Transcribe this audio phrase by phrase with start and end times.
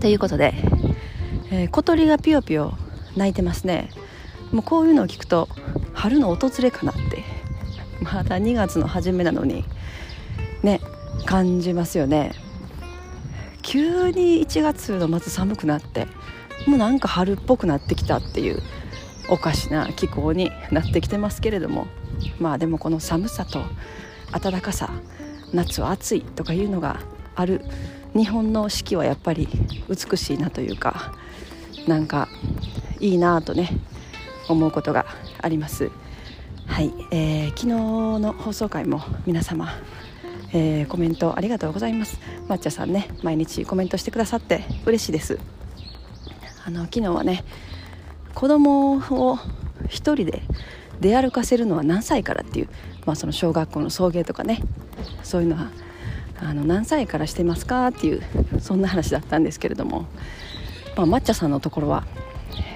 [0.00, 0.54] ということで、
[1.50, 2.72] えー、小鳥がピヨピヨ
[3.16, 3.90] 鳴いてますね。
[4.50, 5.48] もうこういうのを聞くと
[5.92, 7.22] 春の訪れかなって
[8.02, 9.64] まだ2月の初めなのに
[10.62, 10.80] ね
[11.26, 12.32] 感じますよね。
[13.62, 16.06] 急に1月の末寒くなって
[16.66, 18.62] もうなんか春っぽくなってきたっていう
[19.28, 21.86] おかしな気候になってきてますけれども
[22.38, 23.62] まあでもこの寒さと
[24.32, 24.90] 暖かさ
[25.52, 27.00] 夏は暑いとかいうのが
[27.36, 27.62] ある
[28.14, 29.48] 日本の四季はやっぱり
[29.88, 31.14] 美しいなというか
[31.86, 32.28] なんか
[32.98, 33.70] いいなとね
[34.48, 35.06] 思うことが
[35.40, 35.90] あります。
[36.66, 39.68] はい、えー、昨日の放送回も皆様、
[40.52, 42.20] えー、コメントありがとうございます。
[42.48, 45.38] 抹茶さんね毎日コメントしてくださって嬉しいです。
[46.64, 47.44] あの昨日はね
[48.34, 49.38] 子供を
[49.88, 50.42] 一人で
[51.00, 52.68] 出歩かせるのは何歳からっていう、
[53.06, 54.60] まあ、その小学校の送迎とかね
[55.22, 55.70] そういうのは
[56.42, 57.88] あの何歳からしてますか？
[57.88, 58.22] っていう
[58.60, 60.06] そんな話だったんですけれども、
[60.96, 62.04] まあ、抹茶さんのところは、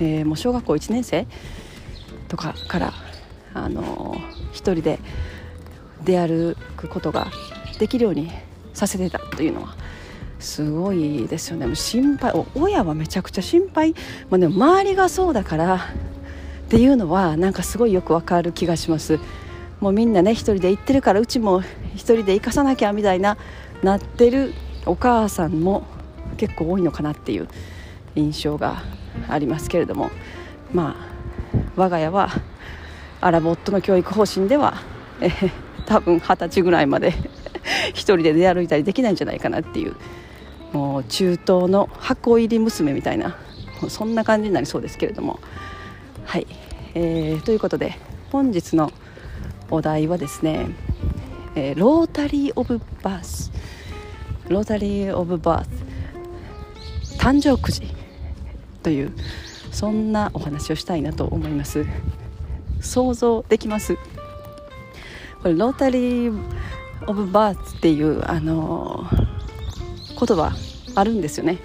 [0.00, 1.26] えー、もう小学校1年生
[2.28, 2.92] とかから
[3.54, 4.16] あの
[4.52, 4.98] 一人で
[6.04, 7.28] 出歩くことが
[7.78, 8.30] できるように
[8.74, 9.74] させてたというのは
[10.38, 11.74] すごいですよね。
[11.74, 13.94] 心配親はめちゃくちゃ心配、
[14.28, 15.78] まあ、でも周りがそうだからっ
[16.68, 19.18] ていうのはなんかすごいよくわかる気がします。
[19.80, 21.62] もうみんなね一人で行ってるからうちも
[21.94, 23.36] 一人で行かさなきゃみたいな
[23.82, 24.54] なってる
[24.86, 25.84] お母さんも
[26.36, 27.48] 結構多いのかなっていう
[28.14, 28.82] 印象が
[29.28, 30.10] ありますけれども。
[30.72, 31.16] まあ
[31.76, 32.28] 我が家は
[33.20, 34.74] アラブ夫の教育方針では、
[35.20, 35.50] えー、
[35.86, 37.12] 多分二十歳ぐらいまで
[37.90, 39.96] 一人で出歩いたりできないんじゃないかなっていう
[40.72, 43.36] もう中東の箱入り娘みたいな
[43.88, 45.38] そんな感じになりそうですけれども。
[46.24, 46.46] はい、
[46.94, 47.96] えー、ということで
[48.32, 48.92] 本日の
[49.70, 50.68] お題はですね、
[51.54, 57.16] えー、 lottery of birth。lottery of birth。
[57.18, 57.82] 誕生くじ。
[58.82, 59.12] という
[59.72, 61.84] そんなお話をしたいなと思います。
[62.80, 63.96] 想像できます？
[65.42, 66.40] これ lottery・
[67.08, 70.52] オブ・バーツっていうあの言葉
[70.94, 71.58] あるんですよね。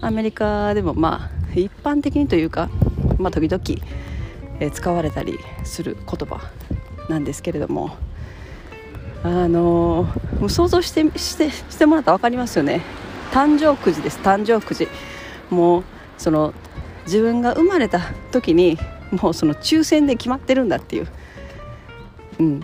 [0.00, 2.70] アメリカでもまあ一般的にというか、
[3.18, 3.62] まあ、時々、
[4.60, 6.40] え使われたりする言葉。
[7.08, 7.96] なんですけれども
[9.22, 10.06] あの
[10.40, 12.82] もう想像してしてしてもらったら分かりますよね。
[13.32, 14.20] 誕生くじです。
[14.22, 14.88] 誕生くじ。
[15.50, 15.84] もう
[16.16, 16.54] その
[17.06, 18.00] 自分が生まれた
[18.30, 18.78] 時に
[19.10, 21.08] もうその抽選で決まってるんだっていう、
[22.38, 22.62] うん、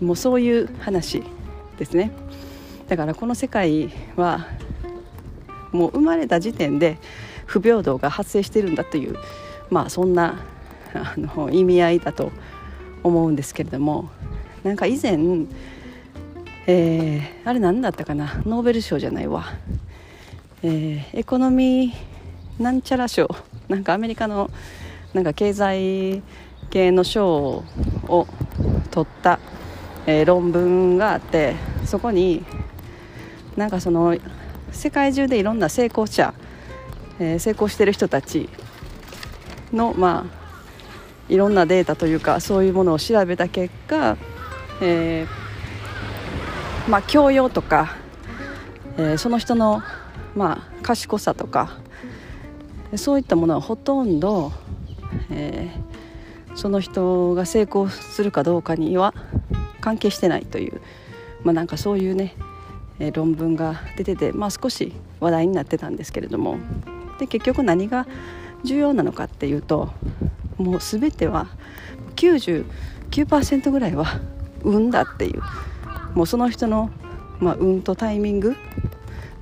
[0.00, 1.22] もうそういう話
[1.78, 2.12] ですね。
[2.88, 4.46] だからこの世界は
[5.72, 6.98] もう生まれた時点で
[7.44, 9.16] 不平等が発生してるんだという
[9.70, 10.44] まあそんな
[10.94, 12.32] あの意味合いだと
[13.06, 14.10] 思うんですけれども
[14.64, 15.12] なんか以前、
[16.66, 19.44] えー、あれ何だったかなノーベル賞じゃないわ、
[20.62, 23.28] えー、エコノミーなんちゃら賞
[23.68, 24.50] なんかアメリカの
[25.14, 26.22] なんか経済
[26.70, 27.64] 系の賞
[28.08, 28.26] を
[28.90, 29.38] 取った、
[30.06, 32.44] えー、論文があってそこに
[33.56, 34.16] なんかその
[34.72, 36.34] 世界中でいろんな成功者、
[37.20, 38.48] えー、成功してる人たち
[39.72, 40.45] のまあ
[41.28, 44.16] いろんなデータというかそういうものを調べた結果、
[44.80, 47.96] えー、まあ、教養とか、
[48.96, 49.82] えー、その人の、
[50.34, 51.78] まあ、賢さとか
[52.94, 54.52] そういったものはほとんど、
[55.30, 59.12] えー、その人が成功するかどうかには
[59.80, 60.80] 関係してないという、
[61.42, 62.34] まあ、なんかそういうね、
[62.98, 66.58] え論文が出てて、まあ、少し話題になってたんですけれども
[67.18, 68.06] で結局何が
[68.64, 69.90] 重要なのかっていうと
[70.58, 71.48] もう全ては
[72.16, 74.20] 99%ぐらいは
[74.62, 75.42] 運だっていう。
[76.14, 76.90] もうその人の、
[77.40, 78.50] まあ、運とタイミング。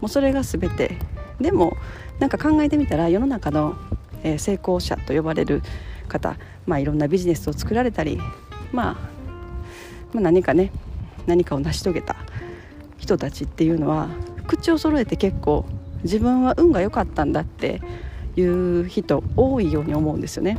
[0.00, 0.96] もうそれが全て。
[1.40, 1.76] でも
[2.18, 3.76] なんか考えてみたら世の中の、
[4.22, 5.62] えー、成功者と呼ばれる
[6.08, 8.18] 方、まあ、いろんなビジネスを作られたり、
[8.72, 8.96] まあ、
[10.12, 10.70] まあ何かね
[11.26, 12.16] 何かを成し遂げた
[12.98, 14.08] 人たちっていうのは
[14.46, 15.64] 口を揃えて結構
[16.02, 17.80] 自分は運が良かったんだって
[18.36, 20.58] いう人多いように思うんですよね。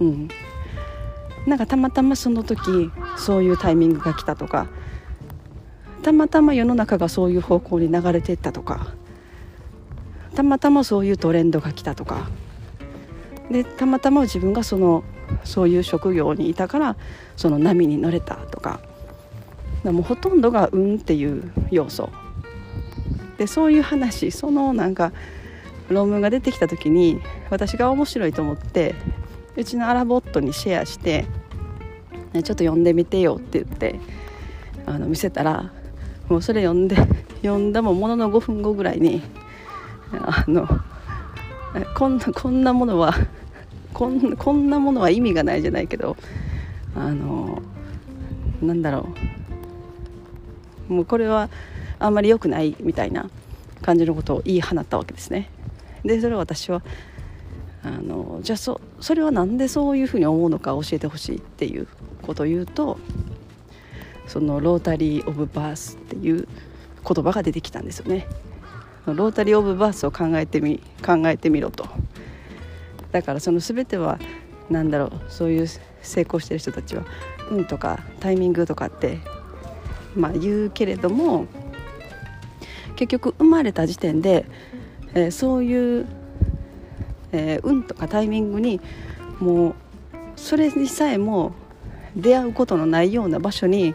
[0.00, 0.28] うん、
[1.46, 4.68] なんかたまたまその時そういうタイミングが来たとか
[6.02, 8.94] たまたま世の中がそういう方向に流れていったとか
[10.34, 12.28] たまたまそういうトレンドが来たとか
[13.50, 15.04] でたまたま自分がその
[15.44, 16.96] そういう職業にいたから
[17.36, 18.80] その波に乗れたとか
[19.84, 22.10] もうほとんどが運っていう要素。
[23.38, 25.12] でそういう話そのなんか
[25.88, 28.96] 論文が出てきた時に私が面白いと思って
[29.58, 31.26] うちのアラボットにシェアして
[32.32, 33.98] 「ちょっと読んでみてよ」って言って
[34.86, 35.72] あの見せたら
[36.28, 36.94] もうそれ読んで
[37.42, 39.20] 読んだもものの5分後ぐらいに
[40.12, 40.68] あの
[41.96, 43.12] こんなこんなものは
[43.92, 46.16] こんこんなものは意味がないじゃないけど
[46.94, 47.60] あの
[48.62, 49.08] なんだろ
[50.88, 51.50] うもうこれは
[51.98, 53.28] あんまり良くないみたいな
[53.82, 55.50] 感じのことを言い放ったわけですね。
[56.04, 56.80] でそれを私は
[57.88, 61.88] あのじゃあそそれは何でそういうふうに思うのか教えてほしいっていう
[62.22, 62.98] ことを言うと
[64.26, 66.46] そのロータリー・オブ・バースっていう
[67.06, 68.26] 言葉が出てきたんですよね。
[69.06, 71.88] ロータリー・オブ・バースを考えてみ考えてみろと
[73.10, 74.18] だからその全ては
[74.68, 75.66] 何だろうそういう
[76.02, 77.04] 成功してる人たちは
[77.50, 79.18] 運とかタイミングとかって
[80.14, 81.46] まあ言うけれども
[82.98, 84.44] 結局生まれた時点で、
[85.14, 86.06] えー、そういう、
[87.32, 88.80] えー、運とかタイミングに
[89.40, 89.74] もう
[90.36, 91.52] それにさえも
[92.16, 93.94] 出会うことのないような場所に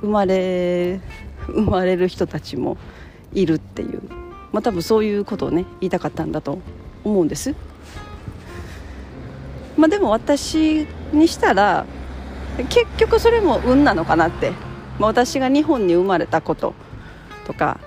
[0.00, 1.00] 生まれ
[1.46, 2.76] 生まれる人たちも
[3.32, 4.02] いるっていう、
[4.52, 6.58] まあ、多分そういうことをね言いたかったんだと
[7.04, 7.54] 思うんです。
[9.76, 11.86] まあ、でも私にしたら
[12.68, 14.50] 結局それも運なのかなって、
[14.98, 16.74] まあ、私が日本に生まれたこと
[17.46, 17.80] とか、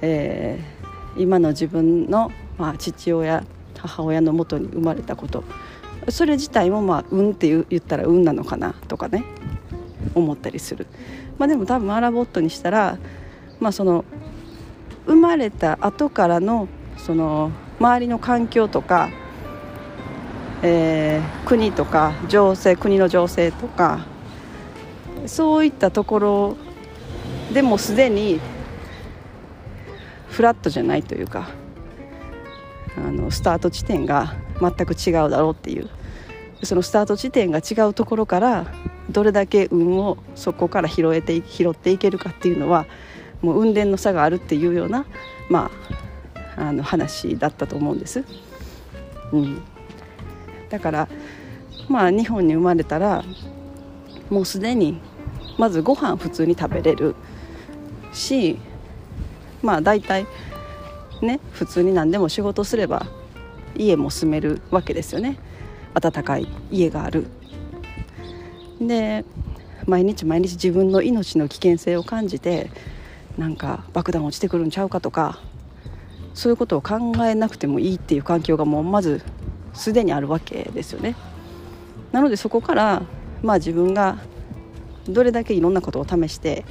[0.00, 0.77] えー、
[1.18, 3.44] 今の自分の、まあ、父親
[3.76, 5.44] 母親のもとに生まれたこと。
[6.10, 9.24] それ自体もまあ運って言ったら運なのかなとかね
[10.14, 10.86] 思ったりする、
[11.38, 12.98] まあ、でも多分アラボットにしたら、
[13.60, 14.04] まあ、その
[15.06, 19.10] 生まれた後からのその周りの環境とか、
[20.62, 24.06] えー、国とか情勢国の情勢とか
[25.26, 26.56] そういったところ
[27.52, 28.40] でもすでに
[30.38, 31.48] フラットじゃないというか
[32.96, 35.90] あのスタート地点が全く違うだろうっていう
[36.62, 38.72] そのスタート地点が違うところから
[39.10, 42.86] どれだけ運をそこから拾えて拾っていけるかっていうのは
[43.42, 45.06] もう運転の差があるっていうような、
[45.50, 45.72] ま
[46.56, 48.22] あ、あの話だったと思うんです。
[49.32, 49.60] うん、
[50.68, 51.08] だから
[51.88, 53.24] まあ日本に生まれたら
[54.30, 55.00] もうすでに
[55.58, 57.16] まずご飯普通に食べれる
[58.12, 58.60] し
[59.62, 60.26] まあ大体
[61.22, 63.06] ね普通に何でも仕事すれば
[63.76, 65.38] 家も住めるわけですよね
[65.94, 67.26] 暖かい家がある
[68.80, 69.24] で
[69.86, 72.70] 毎日毎日自分の命の危険性を感じて
[73.36, 75.40] なんか爆弾落ちてくるんちゃうかとか
[76.34, 79.22] そういうことを考えなくてもいいっていう環境がもうまず
[79.72, 81.16] すでにあるわけですよね。
[82.12, 83.02] なのでそこから
[83.42, 84.18] まあ自分が
[85.08, 86.64] どれだけいろんなことを試して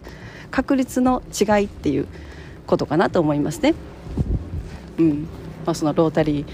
[0.51, 2.08] 確率の違いっていう
[2.67, 3.74] ことかなと思いますね。
[4.98, 5.27] うん
[5.65, 6.46] まあ、そのロータリー・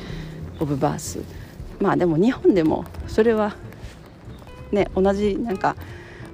[0.60, 1.20] オブ・バース
[1.80, 3.56] まあでも日本でもそれは
[4.72, 5.76] ね同じなんか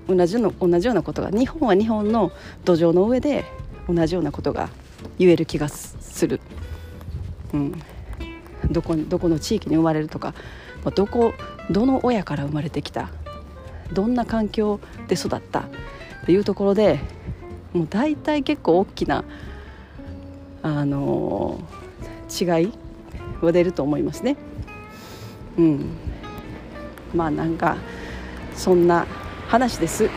[0.08, 2.32] 同じの同じようなことが日本は日本の
[2.66, 3.46] 土壌の上で
[3.88, 4.70] 同じようなことが
[5.18, 6.40] 言える気がする。
[7.54, 7.74] うん、
[8.72, 10.34] どこどこの地域に生まれるとか
[10.96, 11.34] どこ
[11.70, 13.10] どの親から生まれてきた
[13.94, 15.64] どんな環境で育ったっ
[16.26, 17.00] ていうところで
[17.74, 19.24] もう大体結構大きな、
[20.62, 21.60] あの、
[22.30, 22.74] 違い
[23.42, 24.38] は出ると思いますね。
[25.58, 25.90] うん、
[27.14, 27.78] まあなんか
[28.56, 29.06] そんな
[29.48, 30.10] 話です。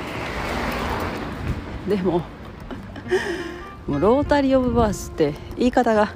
[1.88, 2.22] でも
[3.86, 6.14] もうロータリー・オブ・バースって言い方が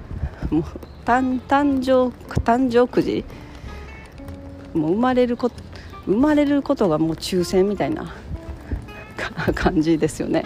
[0.50, 0.62] もう
[1.04, 1.40] 誕
[1.80, 3.24] 生誕生くじ
[4.74, 5.50] もう生まれるこ
[6.06, 8.12] 生まれることがもう抽選みたいな
[9.54, 10.44] 感じですよね。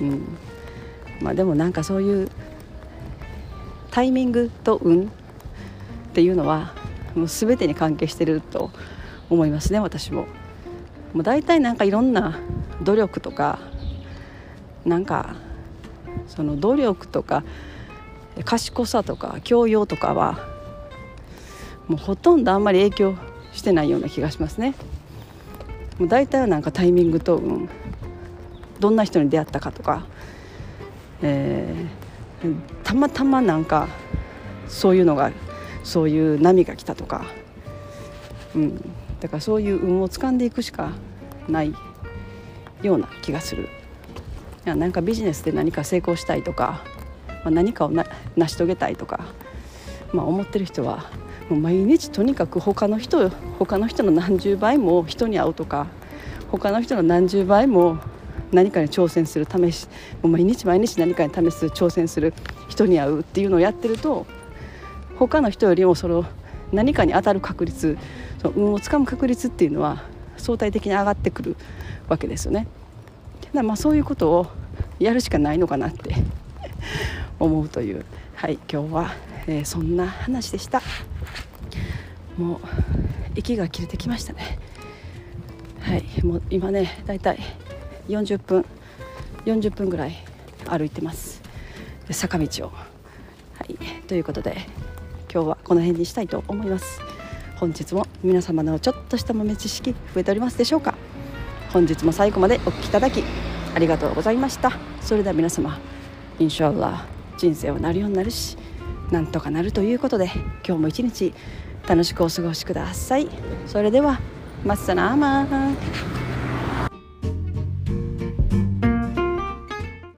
[0.00, 0.38] うん
[1.20, 2.30] まあ、でもなんかそういう
[3.90, 5.08] タイミングと運っ
[6.12, 6.74] ていうのは
[7.14, 8.70] もう全てに関係してると
[9.30, 10.26] 思いますね私も。
[11.14, 12.38] もう大体なんかいろんな
[12.82, 13.58] 努力とか
[14.84, 15.34] なんか
[16.26, 17.42] その努力とか
[18.44, 20.38] 賢さとか教養とかは
[21.88, 23.14] もうほとんどあんまり影響
[23.52, 24.74] してないような気がしますね。
[25.98, 27.68] もう大体はなんかタイミングと、うん、
[28.80, 30.06] どんな人に出会ったかとか、
[31.22, 33.88] えー、たまたまなんか
[34.68, 35.32] そういうのが
[35.84, 37.26] そういう波が来たとか、
[38.54, 38.76] うん、
[39.20, 40.90] だからそういう運を掴んでいくしか
[41.48, 41.74] ない
[42.82, 43.68] ような気がする。
[44.64, 46.82] いやなんかビジネスで何か成功したいとか、
[47.28, 47.92] まあ、何かを
[48.36, 49.20] 成し遂げたいとか、
[50.12, 51.08] まあ、思ってる人は
[51.48, 55.86] もう毎日とにかく他の人他の人の何十倍も人に会うとか
[56.50, 57.98] 他の人の何十倍も
[58.56, 59.86] 何かに挑戦する試し
[60.22, 62.32] もう毎日毎日何かに試す挑戦する
[62.68, 64.26] 人に会うっていうのをやってると
[65.18, 66.24] 他の人よりもその
[66.72, 67.98] 何かに当たる確率
[68.40, 70.02] その運をつかむ確率っていうのは
[70.38, 71.56] 相対的に上がってくる
[72.08, 72.66] わけですよね。
[73.54, 74.46] だまあそういうことを
[74.98, 76.14] やるしかないのかなって
[77.38, 79.14] 思うというはい今日は、
[79.46, 80.82] えー、そんな話でした。
[82.36, 82.58] もう
[83.34, 84.58] 息が切れてきましたね
[85.80, 87.38] はいもう今ねだいたい
[88.08, 88.64] 40分
[89.44, 90.16] 40分ぐらい
[90.68, 91.42] 歩いてます。
[92.10, 92.68] 坂道を。
[92.68, 93.76] はい。
[94.06, 94.56] ということで
[95.32, 97.00] 今日はこの辺にしたいと思います。
[97.56, 100.96] 本日も皆様のちょっとした豆知識増えておりますでしょうか。
[101.72, 103.24] 本日も最後までお聴きいただき
[103.74, 104.72] ありがとうございました。
[105.00, 105.78] それでは皆様
[106.38, 107.06] インシャアラ
[107.38, 108.56] 人生はなるようになるし
[109.10, 110.30] なんとかなるということで
[110.66, 111.32] 今日も一日
[111.86, 113.28] 楽しくお過ごしください。
[113.66, 114.20] それでは
[114.64, 116.35] マッサナーマン。